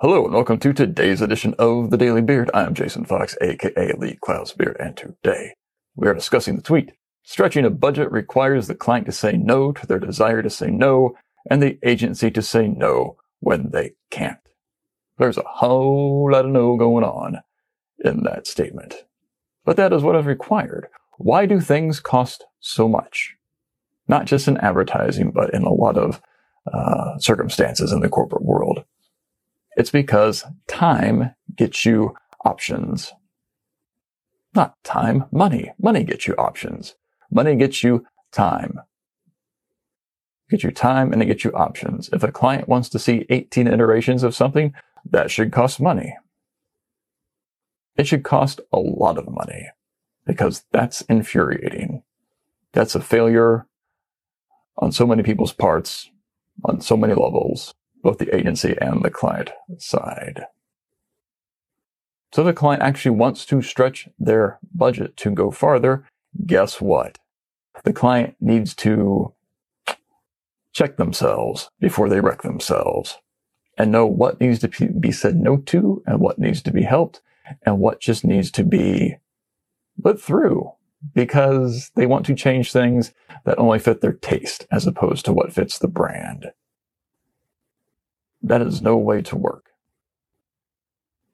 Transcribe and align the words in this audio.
Hello 0.00 0.24
and 0.24 0.32
welcome 0.32 0.60
to 0.60 0.72
today's 0.72 1.20
edition 1.20 1.56
of 1.58 1.90
the 1.90 1.96
Daily 1.96 2.22
Beard. 2.22 2.52
I 2.54 2.62
am 2.62 2.72
Jason 2.72 3.04
Fox, 3.04 3.36
aka 3.40 3.94
Lee 3.98 4.16
Clow's 4.22 4.52
Beard, 4.52 4.76
and 4.78 4.96
today 4.96 5.54
we 5.96 6.06
are 6.06 6.14
discussing 6.14 6.54
the 6.54 6.62
tweet. 6.62 6.92
Stretching 7.24 7.64
a 7.64 7.70
budget 7.70 8.08
requires 8.12 8.68
the 8.68 8.76
client 8.76 9.06
to 9.06 9.12
say 9.12 9.32
no 9.32 9.72
to 9.72 9.86
their 9.88 9.98
desire 9.98 10.40
to 10.40 10.50
say 10.50 10.68
no 10.68 11.16
and 11.50 11.60
the 11.60 11.80
agency 11.82 12.30
to 12.30 12.40
say 12.42 12.68
no 12.68 13.16
when 13.40 13.72
they 13.72 13.94
can't. 14.08 14.38
There's 15.18 15.36
a 15.36 15.42
whole 15.44 16.30
lot 16.30 16.44
of 16.44 16.52
no 16.52 16.76
going 16.76 17.02
on 17.02 17.38
in 17.98 18.22
that 18.22 18.46
statement. 18.46 19.04
But 19.64 19.76
that 19.78 19.92
is 19.92 20.04
what 20.04 20.14
is 20.14 20.26
required. 20.26 20.86
Why 21.16 21.44
do 21.44 21.60
things 21.60 21.98
cost 21.98 22.44
so 22.60 22.88
much? 22.88 23.34
Not 24.06 24.26
just 24.26 24.46
in 24.46 24.58
advertising, 24.58 25.32
but 25.32 25.52
in 25.52 25.64
a 25.64 25.74
lot 25.74 25.98
of 25.98 26.22
uh, 26.72 27.18
circumstances 27.18 27.90
in 27.90 27.98
the 27.98 28.08
corporate 28.08 28.44
world. 28.44 28.84
It's 29.78 29.92
because 29.92 30.44
time 30.66 31.36
gets 31.54 31.86
you 31.86 32.16
options. 32.44 33.12
Not 34.52 34.74
time, 34.82 35.26
money. 35.30 35.70
Money 35.80 36.02
gets 36.02 36.26
you 36.26 36.34
options. 36.34 36.96
Money 37.30 37.54
gets 37.54 37.84
you 37.84 38.04
time. 38.32 38.80
Get 40.50 40.64
you 40.64 40.72
time 40.72 41.12
and 41.12 41.22
it 41.22 41.26
gets 41.26 41.44
you 41.44 41.52
options. 41.52 42.10
If 42.12 42.24
a 42.24 42.32
client 42.32 42.68
wants 42.68 42.88
to 42.88 42.98
see 42.98 43.24
18 43.30 43.68
iterations 43.68 44.24
of 44.24 44.34
something, 44.34 44.74
that 45.08 45.30
should 45.30 45.52
cost 45.52 45.80
money. 45.80 46.16
It 47.96 48.08
should 48.08 48.24
cost 48.24 48.60
a 48.72 48.80
lot 48.80 49.16
of 49.16 49.30
money 49.30 49.68
because 50.26 50.64
that's 50.72 51.02
infuriating. 51.02 52.02
That's 52.72 52.96
a 52.96 53.00
failure 53.00 53.68
on 54.76 54.90
so 54.90 55.06
many 55.06 55.22
people's 55.22 55.52
parts, 55.52 56.10
on 56.64 56.80
so 56.80 56.96
many 56.96 57.14
levels 57.14 57.74
both 58.02 58.18
the 58.18 58.34
agency 58.34 58.76
and 58.80 59.02
the 59.02 59.10
client 59.10 59.50
side. 59.78 60.46
So 62.32 62.44
the 62.44 62.52
client 62.52 62.82
actually 62.82 63.16
wants 63.16 63.44
to 63.46 63.62
stretch 63.62 64.08
their 64.18 64.58
budget 64.74 65.16
to 65.18 65.30
go 65.30 65.50
farther. 65.50 66.04
Guess 66.44 66.80
what? 66.80 67.18
The 67.84 67.92
client 67.92 68.36
needs 68.40 68.74
to 68.76 69.32
check 70.72 70.96
themselves 70.96 71.70
before 71.80 72.08
they 72.08 72.20
wreck 72.20 72.42
themselves 72.42 73.18
and 73.78 73.90
know 73.90 74.06
what 74.06 74.40
needs 74.40 74.58
to 74.60 74.68
be 74.68 75.12
said 75.12 75.36
no 75.36 75.56
to 75.56 76.02
and 76.06 76.20
what 76.20 76.38
needs 76.38 76.62
to 76.62 76.70
be 76.70 76.82
helped 76.82 77.22
and 77.64 77.78
what 77.78 78.00
just 78.00 78.24
needs 78.24 78.50
to 78.50 78.64
be 78.64 79.16
put 80.02 80.20
through 80.20 80.72
because 81.14 81.90
they 81.94 82.06
want 82.06 82.26
to 82.26 82.34
change 82.34 82.72
things 82.72 83.12
that 83.44 83.58
only 83.58 83.78
fit 83.78 84.00
their 84.00 84.12
taste 84.12 84.66
as 84.70 84.86
opposed 84.86 85.24
to 85.24 85.32
what 85.32 85.52
fits 85.52 85.78
the 85.78 85.88
brand. 85.88 86.52
That 88.42 88.62
is 88.62 88.82
no 88.82 88.96
way 88.96 89.22
to 89.22 89.36
work. 89.36 89.66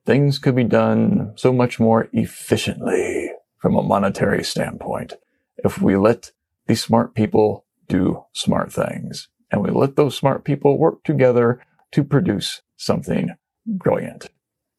Things 0.06 0.38
could 0.38 0.56
be 0.56 0.64
done 0.64 1.33
so 1.36 1.52
much 1.52 1.80
more 1.80 2.08
efficiently 2.12 3.30
from 3.58 3.77
a 3.77 3.83
monetary 3.83 4.44
standpoint 4.44 5.14
if 5.58 5.80
we 5.80 5.97
let 5.97 6.32
the 6.66 6.75
smart 6.75 7.14
people 7.14 7.64
do 7.88 8.25
smart 8.32 8.72
things 8.72 9.28
and 9.50 9.62
we 9.62 9.70
let 9.70 9.97
those 9.97 10.16
smart 10.16 10.44
people 10.44 10.78
work 10.78 11.02
together 11.05 11.60
to 11.92 12.05
produce 12.05 12.60
something 12.77 13.30
brilliant 13.66 14.28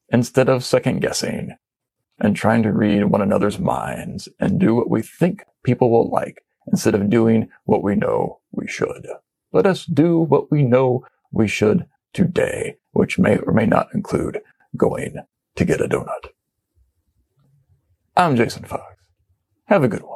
instead 0.09 0.49
of 0.49 0.63
second 0.63 1.01
guessing 1.01 1.55
and 2.19 2.35
trying 2.35 2.63
to 2.63 2.71
read 2.71 3.05
one 3.05 3.21
another's 3.21 3.59
minds 3.59 4.29
and 4.39 4.59
do 4.59 4.75
what 4.75 4.89
we 4.89 5.01
think 5.01 5.43
people 5.63 5.89
will 5.89 6.09
like 6.09 6.43
instead 6.67 6.95
of 6.95 7.09
doing 7.09 7.49
what 7.65 7.83
we 7.83 7.95
know 7.95 8.39
we 8.51 8.67
should. 8.67 9.07
Let 9.51 9.65
us 9.65 9.85
do 9.85 10.19
what 10.19 10.51
we 10.51 10.63
know 10.63 11.05
we 11.31 11.47
should 11.47 11.85
today, 12.15 12.77
which 12.93 13.19
may 13.19 13.37
or 13.37 13.53
may 13.53 13.65
not 13.65 13.93
include 13.93 14.41
going 14.75 15.17
to 15.55 15.65
get 15.65 15.81
a 15.81 15.87
donut. 15.87 16.29
I'm 18.15 18.37
Jason 18.37 18.63
Fox. 18.63 18.95
Have 19.65 19.83
a 19.83 19.89
good 19.89 20.01
one. 20.01 20.14